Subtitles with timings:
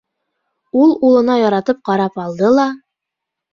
[0.83, 2.69] Ул улына яратып ҡарап алды ла: